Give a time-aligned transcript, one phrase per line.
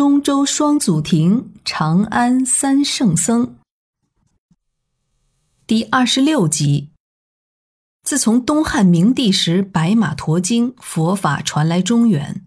[0.00, 3.56] 中州双祖庭，长安三圣僧。
[5.66, 6.88] 第二十六集。
[8.02, 12.46] 自从东汉明帝时白马驮经佛法传来中原，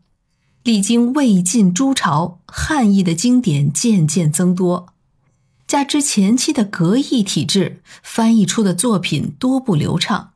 [0.63, 4.87] 历经魏晋诸朝，汉译的经典渐渐增多，
[5.67, 10.33] 加之前期的格义体制，翻译出的作品多不流畅，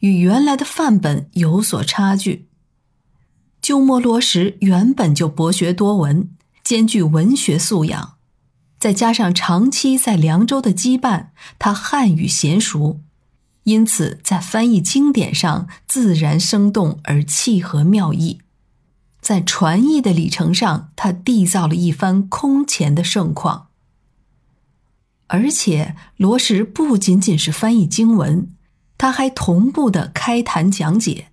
[0.00, 2.50] 与原来的范本有所差距。
[3.62, 6.28] 鸠摩罗什原本就博学多闻，
[6.64, 8.14] 兼具文学素养，
[8.78, 11.26] 再加上长期在凉州的羁绊，
[11.58, 13.00] 他汉语娴熟，
[13.64, 18.38] 因此在翻译经典上自然生动而契合妙意。
[19.20, 23.68] 在传译的里程上，他缔造了一番空前的盛况。
[25.28, 28.50] 而且，罗什不仅仅是翻译经文，
[28.98, 31.31] 他还同步的开坛讲解。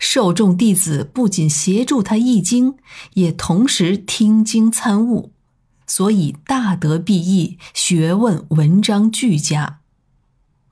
[0.00, 2.74] 受众弟子不仅协助他译经，
[3.14, 5.32] 也同时听经参悟，
[5.86, 9.80] 所以大德毕义，学问文章俱佳。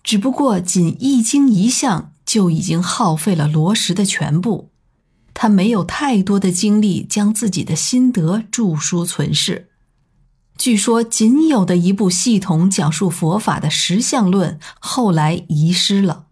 [0.03, 4.70] 只不过仅译经一项就已经耗费了罗什的全部，
[5.34, 9.69] 他没有太多的精力将自己的心得著书存世。
[10.56, 16.28] 据说仅有的一部系统讲述佛法的实相论后来遗失了。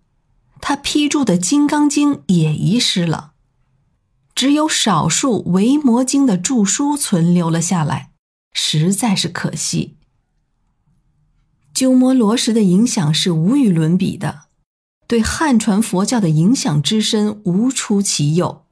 [0.69, 3.35] 他批注的《金刚经》也遗失了，
[4.35, 8.11] 只有少数《维摩经》的注书存留了下来，
[8.53, 9.95] 实在是可惜。
[11.73, 14.47] 鸠摩罗什的影响是无与伦比的，
[15.07, 18.65] 对汉传佛教的影响之深无出其右。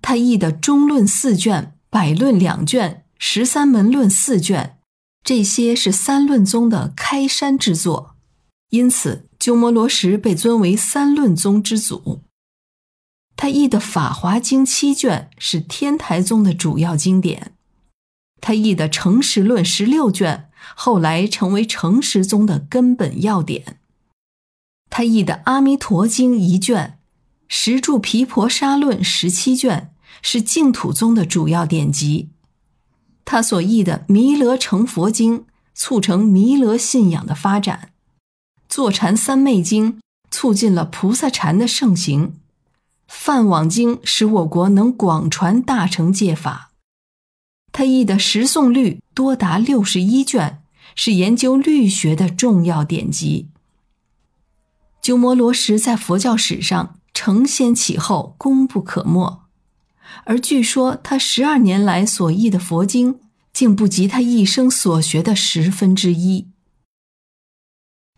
[0.00, 4.78] 他译的《中论》四卷，《百论》两卷，《十三门论》四卷，
[5.24, 8.14] 这些是三论宗的开山之作，
[8.68, 9.26] 因此。
[9.40, 12.20] 鸠摩罗什被尊为三论宗之祖。
[13.36, 17.54] 他译的《法华经》七卷是天台宗的主要经典。
[18.42, 23.78] 他译的《诚实论》十六卷，后来成为诚实宗的根本要点。
[24.90, 26.98] 他译的《阿弥陀经》一卷，
[27.48, 32.28] 《十住毗婆沙论》十七卷，是净土宗的主要典籍。
[33.24, 35.40] 他所译的《弥勒成佛经》，
[35.74, 37.89] 促成弥勒信仰的发展。
[38.70, 39.98] 坐禅三昧经
[40.30, 42.34] 促进了菩萨禅的盛行，
[43.08, 46.70] 梵网经使我国能广传大乘戒法。
[47.72, 50.62] 他译的十诵律多达六十一卷，
[50.94, 53.48] 是研究律学的重要典籍。
[55.02, 59.42] 鸠摩罗什在佛教史上承先启后，功不可没。
[60.24, 63.18] 而据说他十二年来所译的佛经，
[63.52, 66.49] 竟不及他一生所学的十分之一。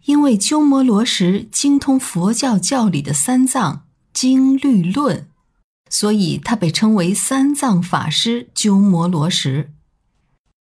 [0.05, 5.29] 因为鸠摩罗什精通佛教教理的三藏经律论，
[5.89, 9.73] 所以他被称为三藏法师鸠摩罗什。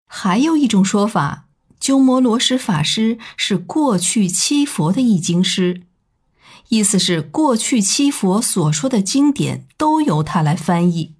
[0.08, 1.46] 还有一种说法，
[1.80, 5.84] 鸠摩罗什法师是过去七佛的译经师，
[6.70, 11.14] 意思是过去七佛所说的经典都由他来翻译，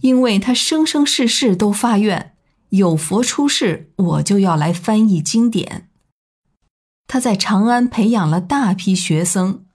[0.00, 2.34] 因为他生生世世都发愿，
[2.70, 5.88] 有佛出世，我就要来翻译经典。
[7.12, 9.66] 他在长安培养了大批学生，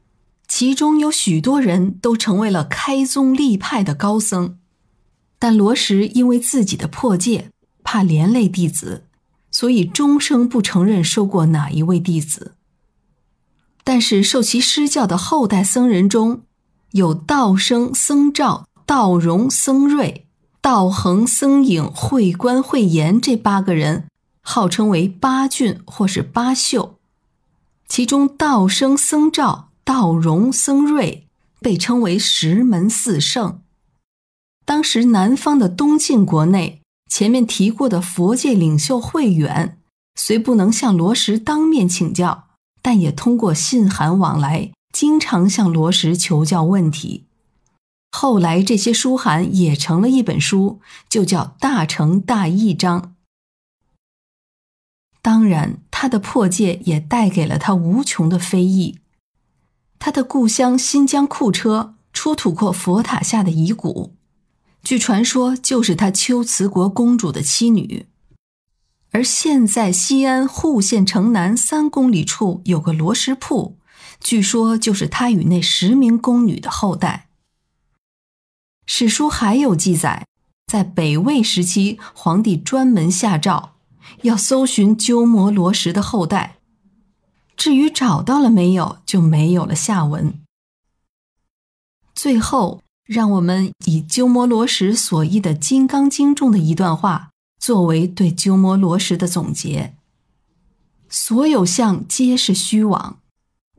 [0.48, 4.58] 其中有许多人都成为了开宗立派的高僧。
[5.38, 7.52] 但罗什因为自己的破戒，
[7.84, 9.06] 怕连累弟子，
[9.52, 12.56] 所以终生不承认收过哪一位弟子。
[13.84, 16.42] 但是受其施教的后代僧人中，
[16.94, 20.25] 有道生僧肇、道荣僧瑞、
[20.59, 24.08] 道恒僧颖、慧观慧严这八个人，
[24.42, 26.97] 号称为八俊或是八秀。
[27.88, 31.28] 其中，道生僧肇、道荣僧瑞
[31.59, 33.62] 被称为石门四圣。
[34.66, 39.80] 当时南方的东晋国内，前面提过的佛界领袖慧远，
[40.16, 42.50] 虽不能向罗什当面请教，
[42.81, 47.24] 但也通过信函往来，经常向罗什求教问题。
[48.12, 53.01] 后来，这些书函也成了一本书，就叫《大乘大义章》。
[55.22, 59.00] 当然，他的破戒也带给了他无穷的非议。
[59.98, 64.14] 他的故乡新疆库车出土过佛塔下的遗骨，
[64.84, 68.06] 据传说就是他龟兹国公主的妻女。
[69.10, 73.80] 而现在西安户县城南三公里处有个罗什铺，
[74.20, 77.30] 据说就是他与那十名宫女的后代。
[78.86, 80.28] 史书还有记载，
[80.68, 83.76] 在北魏时期，皇帝专门下诏。
[84.24, 86.57] 要搜寻鸠摩罗什的后代，
[87.56, 90.39] 至于找到了没有，就没有了下文。
[92.13, 99.95] 最后，让我们以鸠摩罗什所译的《金刚经》中的一段话作为对鸠摩罗什的总结：
[101.07, 103.19] 所有相皆是虚妄，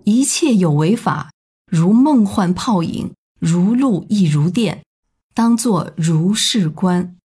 [0.05, 1.31] 一切有为法
[1.71, 4.85] 如梦幻泡影，如露亦如电，
[5.35, 7.18] 当作如是观。